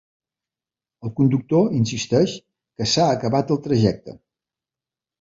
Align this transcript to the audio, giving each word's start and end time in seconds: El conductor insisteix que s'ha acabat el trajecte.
El 1.07 1.11
conductor 1.19 1.77
insisteix 1.81 2.35
que 2.39 2.91
s'ha 2.95 3.09
acabat 3.21 3.57
el 3.59 3.63
trajecte. 3.71 4.21